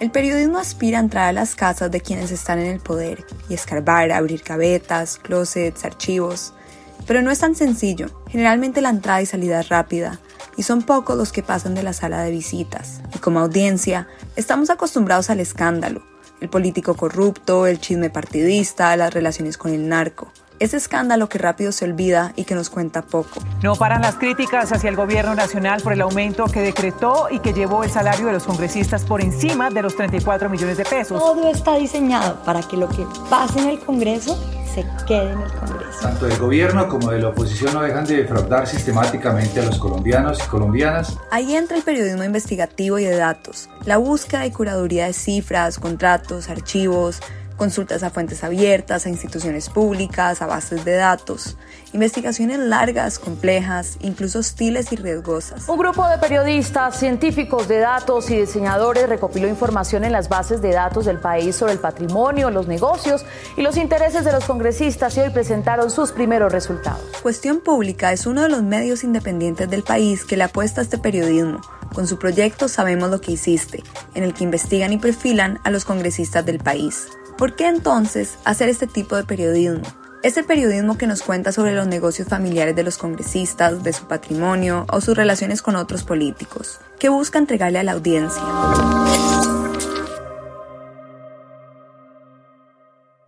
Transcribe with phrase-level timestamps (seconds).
[0.00, 3.54] El periodismo aspira a entrar a las casas de quienes están en el poder y
[3.54, 6.54] escarbar, abrir gavetas, closets, archivos.
[7.04, 8.06] Pero no es tan sencillo.
[8.28, 10.20] Generalmente la entrada y salida es rápida
[10.56, 13.00] y son pocos los que pasan de la sala de visitas.
[13.12, 16.04] Y como audiencia, estamos acostumbrados al escándalo,
[16.40, 20.30] el político corrupto, el chisme partidista, las relaciones con el narco.
[20.60, 23.40] Ese escándalo que rápido se olvida y que nos cuenta poco.
[23.62, 27.52] No paran las críticas hacia el gobierno nacional por el aumento que decretó y que
[27.52, 31.22] llevó el salario de los congresistas por encima de los 34 millones de pesos.
[31.22, 34.36] Todo está diseñado para que lo que pase en el Congreso
[34.74, 36.00] se quede en el Congreso.
[36.02, 40.40] Tanto el gobierno como de la oposición no dejan de defraudar sistemáticamente a los colombianos
[40.44, 41.16] y colombianas.
[41.30, 46.48] Ahí entra el periodismo investigativo y de datos, la búsqueda y curaduría de cifras, contratos,
[46.48, 47.20] archivos,
[47.58, 51.58] consultas a fuentes abiertas, a instituciones públicas, a bases de datos,
[51.92, 55.68] investigaciones largas, complejas, incluso hostiles y riesgosas.
[55.68, 60.72] Un grupo de periodistas, científicos de datos y diseñadores recopiló información en las bases de
[60.72, 65.20] datos del país sobre el patrimonio, los negocios y los intereses de los congresistas y
[65.20, 67.02] hoy presentaron sus primeros resultados.
[67.22, 70.98] Cuestión Pública es uno de los medios independientes del país que le apuesta a este
[70.98, 71.60] periodismo.
[71.92, 73.82] Con su proyecto Sabemos lo que hiciste,
[74.14, 77.08] en el que investigan y perfilan a los congresistas del país.
[77.38, 79.84] ¿Por qué entonces hacer este tipo de periodismo?
[80.24, 84.86] Ese periodismo que nos cuenta sobre los negocios familiares de los congresistas, de su patrimonio
[84.92, 88.42] o sus relaciones con otros políticos, que busca entregarle a la audiencia.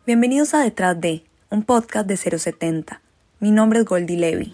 [0.04, 3.00] Bienvenidos a Detrás de, un podcast de 070.
[3.38, 4.52] Mi nombre es Goldie Levy.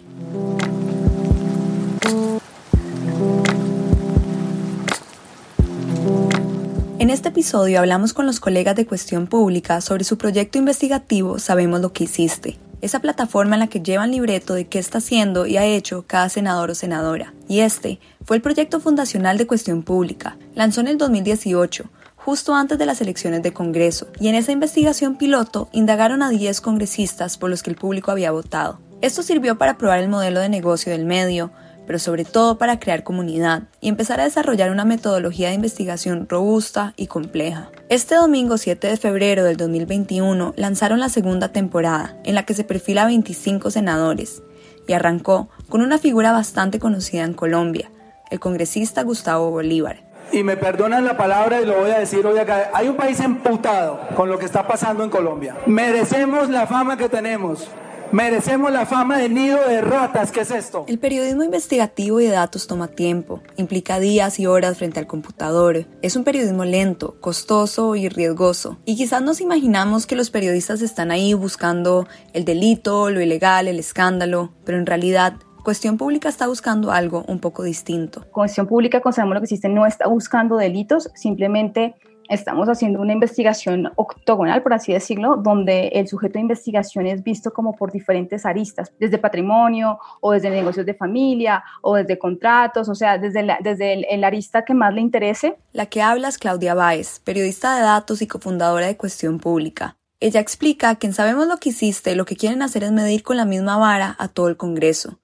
[6.99, 11.79] En este episodio hablamos con los colegas de Cuestión Pública sobre su proyecto investigativo Sabemos
[11.79, 15.57] lo que hiciste, esa plataforma en la que llevan libreto de qué está haciendo y
[15.57, 17.35] ha hecho cada senador o senadora.
[17.47, 20.37] Y este fue el proyecto fundacional de Cuestión Pública.
[20.55, 21.85] Lanzó en el 2018,
[22.15, 26.61] justo antes de las elecciones de Congreso, y en esa investigación piloto indagaron a 10
[26.61, 28.79] congresistas por los que el público había votado.
[29.01, 31.51] Esto sirvió para probar el modelo de negocio del medio,
[31.87, 36.93] pero sobre todo para crear comunidad y empezar a desarrollar una metodología de investigación robusta
[36.97, 37.71] y compleja.
[37.89, 42.65] Este domingo 7 de febrero del 2021 lanzaron la segunda temporada, en la que se
[42.65, 44.43] perfila a 25 senadores,
[44.85, 47.89] y arrancó con una figura bastante conocida en Colombia,
[48.29, 50.05] el congresista Gustavo Bolívar.
[50.33, 52.69] Y me perdonan la palabra y lo voy a decir hoy acá.
[52.73, 55.55] Hay un país emputado con lo que está pasando en Colombia.
[55.65, 57.69] Merecemos la fama que tenemos.
[58.11, 60.85] Merecemos la fama de nido de ratas, ¿qué es esto?
[60.87, 65.85] El periodismo investigativo y de datos toma tiempo, implica días y horas frente al computador.
[66.01, 68.77] Es un periodismo lento, costoso y riesgoso.
[68.85, 73.77] Y quizás nos imaginamos que los periodistas están ahí buscando el delito, lo ilegal, el
[73.77, 75.33] escándalo, pero en realidad
[75.67, 78.25] Cuestión Pública está buscando algo un poco distinto.
[78.31, 81.95] Cuestión Pública, consideramos lo que existe, no está buscando delitos, simplemente
[82.29, 87.51] estamos haciendo una investigación octogonal, por así decirlo, donde el sujeto de investigación es visto
[87.51, 92.95] como por diferentes aristas, desde patrimonio o desde negocios de familia o desde contratos, o
[92.95, 95.57] sea, desde, el, el, arista que más le interese.
[95.73, 99.97] La que habla es Claudia Báez, periodista de datos y cofundadora de Cuestión Pública.
[100.19, 103.37] Ella explica que en Sabemos lo que hiciste, lo que quieren hacer es medir con
[103.37, 105.19] la misma vara a todo el Congreso.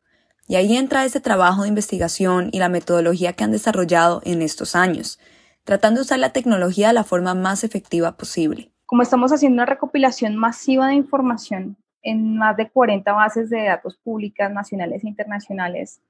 [0.48, 4.76] Y ahí entra ese trabajo de investigación y la metodología que han desarrollado en estos
[4.76, 5.20] años
[5.64, 8.72] tratando de usar la tecnología de la forma más efectiva posible.
[8.86, 13.98] Como estamos haciendo una recopilación masiva de información en más de 40 bases de datos
[13.98, 16.02] públicas, nacionales e internacionales,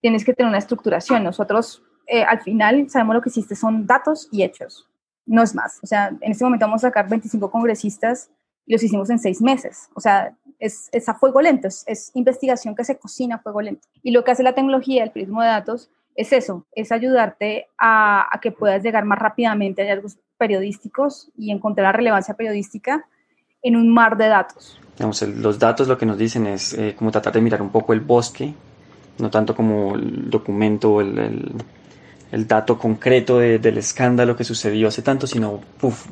[0.00, 1.24] tienes que tener una estructuración.
[1.24, 4.88] Nosotros eh, al final sabemos lo que existe son datos y hechos,
[5.26, 5.80] no es más.
[5.82, 8.30] O sea, en este momento vamos a sacar 25 congresistas
[8.66, 9.88] y los hicimos en seis meses.
[9.94, 13.88] O sea, es, a fuego lento, es, es, investigación que se cocina a fuego lento.
[14.02, 18.28] Y lo que hace la tecnología, el periodismo de datos, es eso, es ayudarte a,
[18.30, 23.06] a, que puedas llegar más rápidamente a hallazgos periodísticos y encontrar la relevancia periodística
[23.62, 24.80] en un mar de datos.
[24.96, 27.92] Digamos, los datos lo que nos dicen es eh, como tratar de mirar un poco
[27.92, 28.52] el bosque,
[29.18, 31.52] no tanto como el documento, el, el,
[32.32, 36.06] el dato concreto de, del escándalo que sucedió hace tanto, sino puff,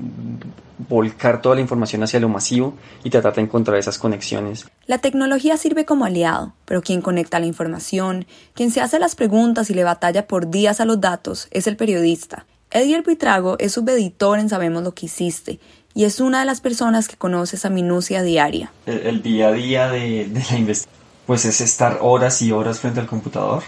[0.88, 4.66] volcar toda la información hacia lo masivo y tratar de encontrar esas conexiones.
[4.86, 9.70] La tecnología sirve como aliado, pero quien conecta la información, quien se hace las preguntas
[9.70, 12.46] y le batalla por días a los datos, es el periodista.
[12.70, 15.58] Edgar Pitrago es subeditor en Sabemos lo que hiciste
[15.94, 18.70] y es una de las personas que conoce esa minucia diaria.
[18.84, 22.78] El, el día a día de, de la investigación, pues es estar horas y horas
[22.78, 23.62] frente al computador.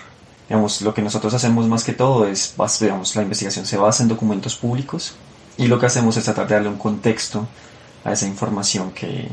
[0.48, 4.08] Digamos, lo que nosotros hacemos más que todo es, digamos, la investigación se basa en
[4.08, 5.14] documentos públicos
[5.56, 7.46] y lo que hacemos es tratar de darle un contexto
[8.04, 9.28] a esa información que,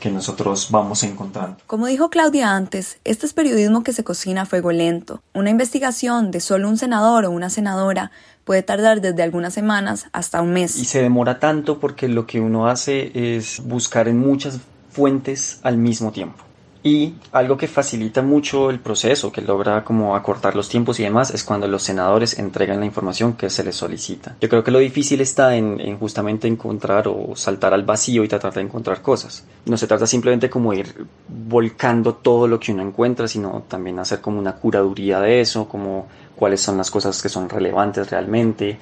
[0.00, 1.56] que nosotros vamos encontrando.
[1.66, 5.22] Como dijo Claudia antes, este es periodismo que se cocina a fuego lento.
[5.34, 8.10] Una investigación de solo un senador o una senadora
[8.44, 10.76] puede tardar desde algunas semanas hasta un mes.
[10.76, 14.60] Y se demora tanto porque lo que uno hace es buscar en muchas
[14.92, 16.45] fuentes al mismo tiempo.
[16.86, 21.32] Y algo que facilita mucho el proceso, que logra como acortar los tiempos y demás,
[21.32, 24.36] es cuando los senadores entregan la información que se les solicita.
[24.40, 28.54] Yo creo que lo difícil está en, justamente encontrar o saltar al vacío y tratar
[28.54, 29.44] de encontrar cosas.
[29.64, 34.20] No se trata simplemente como ir volcando todo lo que uno encuentra, sino también hacer
[34.20, 36.06] como una curaduría de eso, como
[36.36, 38.78] cuáles son las cosas que son relevantes realmente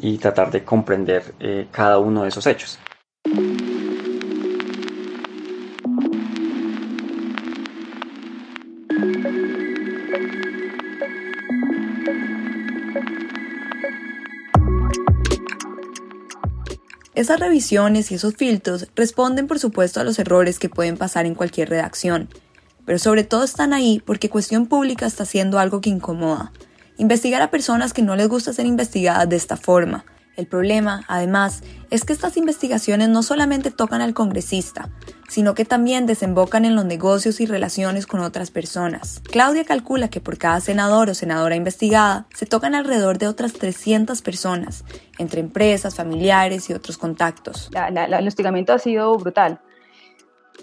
[0.00, 2.80] y tratar de comprender eh, cada uno de esos hechos.
[17.14, 21.36] Esas revisiones y esos filtros responden por supuesto a los errores que pueden pasar en
[21.36, 22.28] cualquier redacción,
[22.84, 26.52] pero sobre todo están ahí porque Cuestión Pública está haciendo algo que incomoda,
[26.98, 30.04] investigar a personas que no les gusta ser investigadas de esta forma.
[30.36, 34.90] El problema, además, es que estas investigaciones no solamente tocan al congresista,
[35.28, 39.20] sino que también desembocan en los negocios y relaciones con otras personas.
[39.30, 44.22] Claudia calcula que por cada senador o senadora investigada se tocan alrededor de otras 300
[44.22, 44.84] personas,
[45.18, 47.70] entre empresas, familiares y otros contactos.
[47.74, 49.60] el hostigamiento ha sido brutal,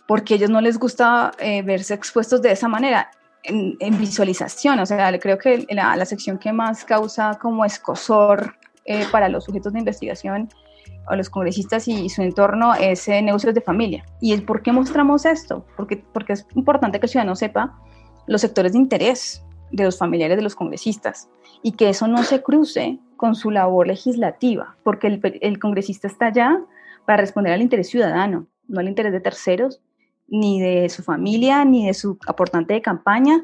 [0.08, 3.12] porque a ellos no les gusta eh, verse expuestos de esa manera
[3.44, 8.56] en, visualización, o sea, creo que la, la, sección que más causa como escosor
[8.86, 10.50] eh, para los sujetos de investigación
[11.10, 14.06] o los congresistas y, su entorno es eh, negocios de familia.
[14.20, 15.66] ¿Y el por qué mostramos esto?
[15.76, 17.80] Porque, porque es importante que el ciudadano sepa
[18.28, 21.30] los sectores de interés de los familiares de los congresistas
[21.64, 26.28] y que eso no se cruce con su labor legislativa, porque el, el congresista está
[26.28, 26.60] allá
[27.06, 29.82] para responder al interés ciudadano, no al interés de terceros
[30.28, 33.42] ni de su familia, ni de su aportante de campaña,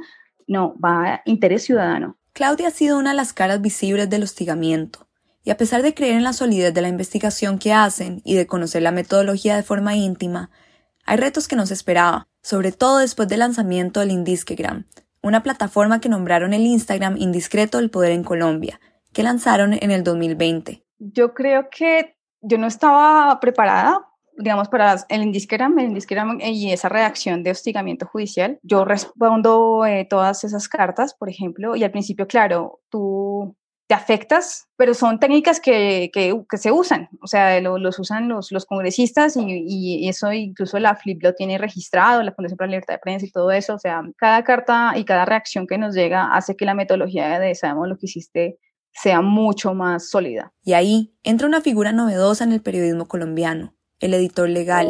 [0.48, 2.15] no, va a interés ciudadano.
[2.33, 5.06] Claudia ha sido una de las caras visibles del hostigamiento,
[5.48, 8.48] y a pesar de creer en la solidez de la investigación que hacen y de
[8.48, 10.50] conocer la metodología de forma íntima,
[11.06, 14.88] hay retos que no se esperaba, sobre todo después del lanzamiento del Indisquegram,
[15.24, 18.82] una plataforma que nombraron el Instagram indiscreto del poder en Colombia,
[19.14, 20.84] que lanzaron en el 2020.
[21.00, 24.04] Yo creo que yo no estaba preparada
[24.40, 25.98] digamos, para el Indisqueram, el
[26.54, 31.84] y esa redacción de hostigamiento judicial, yo respondo eh, todas esas cartas, por ejemplo, y
[31.84, 33.56] al principio, claro, tú
[33.88, 38.28] te afectas, pero son técnicas que, que, que se usan, o sea, lo, los usan
[38.28, 42.68] los, los congresistas y, y, eso incluso la FLIP lo tiene registrado, la Fundación para
[42.68, 45.78] la Libertad de Prensa y todo eso, o sea, cada carta y cada reacción que
[45.78, 48.60] nos llega hace que la metodología de sabemos lo que hiciste
[48.92, 50.51] sea mucho más sólida.
[50.63, 54.88] Y ahí entra una figura novedosa en el periodismo colombiano, el editor legal.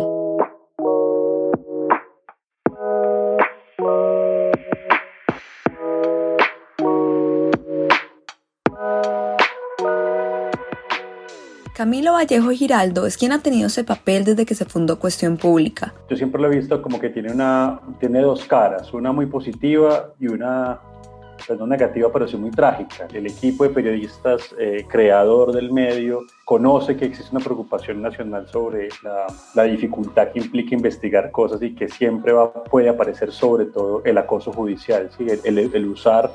[11.78, 15.94] Camilo Vallejo Giraldo es quien ha tenido ese papel desde que se fundó Cuestión Pública.
[16.10, 20.12] Yo siempre lo he visto como que tiene, una, tiene dos caras, una muy positiva
[20.20, 20.80] y una
[21.46, 23.08] pues no negativa, pero sí muy trágica.
[23.14, 28.90] El equipo de periodistas eh, creador del medio conoce que existe una preocupación nacional sobre
[29.54, 34.18] la, dificultad que implica investigar cosas y que siempre va, puede aparecer sobre todo el
[34.18, 36.32] acoso judicial, el, el, el usar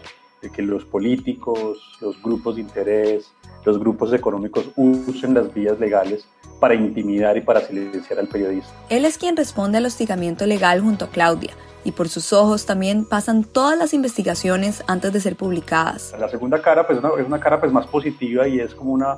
[0.50, 3.32] que los políticos, los grupos de interés,
[3.64, 6.24] los grupos económicos usen las vías legales
[6.60, 8.72] para intimidar y para silenciar al periodista.
[8.88, 11.52] Él es quien responde al hostigamiento legal junto a Claudia,
[11.84, 16.14] y por sus ojos también pasan todas las investigaciones antes de ser publicadas.
[16.18, 19.16] La segunda cara pues, es una cara pues, más positiva y es como una,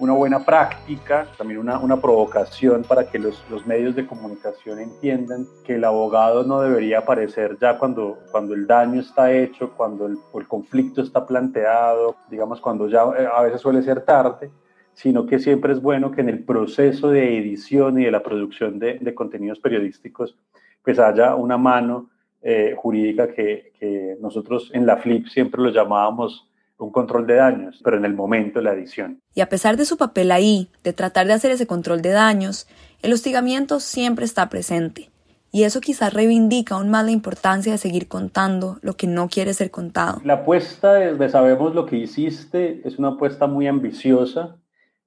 [0.00, 5.46] una buena práctica, también una, una provocación para que los, los, medios de comunicación entiendan
[5.64, 10.16] que el abogado no debería aparecer ya cuando, cuando el daño está hecho, cuando el,
[10.34, 14.50] el conflicto está planteado, digamos cuando ya eh, a veces suele ser tarde,
[14.94, 18.78] sino que siempre es bueno que en el proceso de edición y de la producción
[18.78, 20.36] de, de contenidos periodísticos
[20.82, 22.08] pues haya una mano
[22.42, 26.49] eh, jurídica que, que, nosotros en la FLIP siempre lo llamábamos
[26.80, 29.20] un control de daños, pero en el momento de la edición.
[29.34, 32.66] Y a pesar de su papel ahí, de tratar de hacer ese control de daños,
[33.02, 35.10] el hostigamiento siempre está presente.
[35.52, 39.52] Y eso quizás reivindica aún más la importancia de seguir contando lo que no quiere
[39.52, 40.20] ser contado.
[40.24, 44.56] La apuesta de Sabemos lo que hiciste es una apuesta muy ambiciosa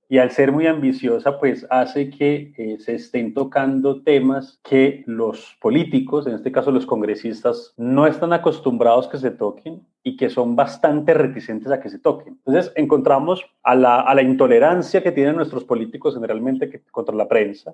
[0.09, 5.57] y al ser muy ambiciosa, pues hace que eh, se estén tocando temas que los
[5.61, 10.55] políticos, en este caso los congresistas, no están acostumbrados que se toquen y que son
[10.55, 12.37] bastante reticentes a que se toquen.
[12.45, 17.27] Entonces encontramos a la, a la intolerancia que tienen nuestros políticos generalmente que, contra la
[17.27, 17.73] prensa,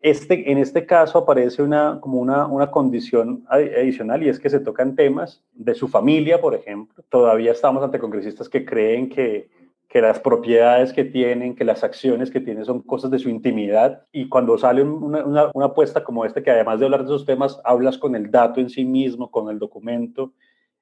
[0.00, 4.60] Este, en este caso aparece una, como una, una condición adicional y es que se
[4.60, 7.02] tocan temas de su familia, por ejemplo.
[7.08, 9.48] Todavía estamos ante congresistas que creen que,
[9.88, 14.02] que las propiedades que tienen, que las acciones que tienen son cosas de su intimidad.
[14.12, 17.24] Y cuando sale una, una, una, apuesta como esta, que además de hablar de esos
[17.24, 20.32] temas, hablas con el dato en sí mismo, con el documento,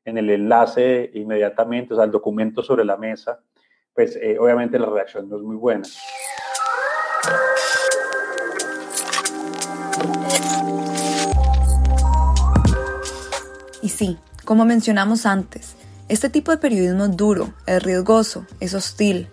[0.05, 3.41] en el enlace inmediatamente, o sea, el documento sobre la mesa,
[3.95, 5.85] pues eh, obviamente la reacción no es muy buena.
[13.83, 15.77] Y sí, como mencionamos antes,
[16.09, 19.29] este tipo de periodismo es duro, es riesgoso, es hostil.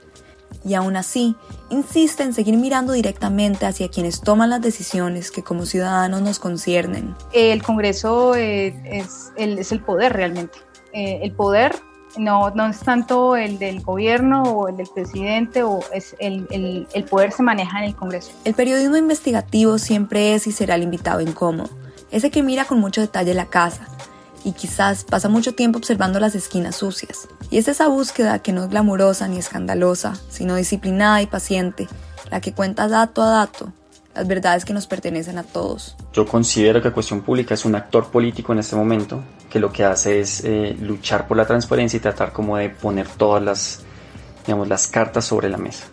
[0.64, 1.36] Y aún así,
[1.70, 7.16] insiste en seguir mirando directamente hacia quienes toman las decisiones que como ciudadanos nos conciernen.
[7.34, 8.74] El Congreso es,
[9.38, 10.60] el, es, el, poder realmente.
[10.92, 11.76] Eh, el poder
[12.18, 16.88] no, no es tanto el del gobierno o el del presidente, o es el, el,
[16.94, 18.32] el poder se maneja en el Congreso.
[18.44, 21.70] El periodismo investigativo siempre es y será el invitado incómodo,
[22.12, 23.88] ese que mira con mucho detalle la casa,
[24.44, 27.28] y quizás pasa mucho tiempo observando las esquinas sucias.
[27.50, 31.88] Y es esa búsqueda que no es glamurosa ni escandalosa, sino disciplinada y paciente,
[32.32, 33.74] la que cuenta dato a dato
[34.16, 35.96] las verdades que nos pertenecen a todos.
[36.14, 39.86] Yo considero que Cuestión Pública es un actor político en este momento, que lo que
[39.86, 43.82] hace es eh, luchar por la transparencia y tratar como de poner todas las,
[44.46, 45.86] digamos, las cartas sobre la mesa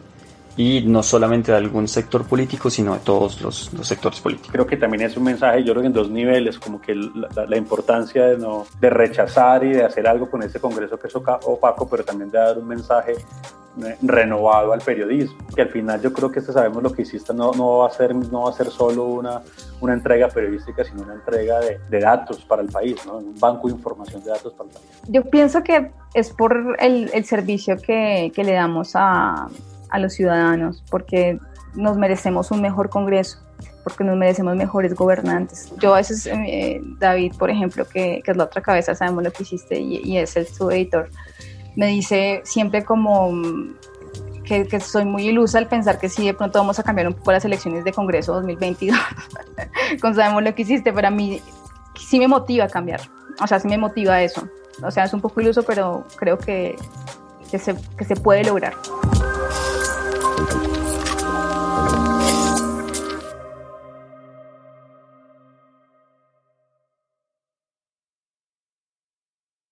[0.57, 4.51] y no solamente de algún sector político, sino de todos los, los, sectores políticos.
[4.51, 7.47] Creo que también es un mensaje, yo creo que en dos niveles, como que la,
[7.47, 11.15] la, importancia de, no, de rechazar y de hacer algo con ese Congreso que es
[11.15, 16.11] opaco, pero también de dar un mensaje eh, renovado al periodismo, que al final yo
[16.11, 18.53] creo que este sabemos lo que hiciste no, no, va, a ser, no va a
[18.55, 19.43] ser solo una,
[19.83, 23.19] una entrega periodística, sino una entrega de, de datos para el país, ¿no?
[23.19, 24.87] un banco de información de datos para el país.
[25.09, 29.49] Yo pienso que es por el, el servicio que, que le damos a
[29.91, 31.39] a los ciudadanos, porque
[31.75, 33.39] nos merecemos un mejor Congreso,
[33.85, 35.73] porque nos merecemos mejores gobernantes.
[35.79, 39.33] Yo a veces, eh, David, por ejemplo, que, que, es la otra cabeza, sabemos lo
[39.33, 41.09] que hiciste y, y es el su editor,
[41.77, 43.31] me dice siempre como
[44.45, 47.15] que, que, soy muy ilusa al pensar que sí, de pronto vamos a cambiar un
[47.15, 48.99] poco las elecciones de Congreso 2022,
[50.01, 51.41] con sabemos lo que hiciste, pero a mí
[51.99, 53.01] sí me motiva a cambiar,
[53.43, 54.49] o sea, sí me motiva eso.
[54.83, 56.77] O sea, es un poco iluso, pero creo que,
[57.51, 58.75] que, se, que se puede lograr.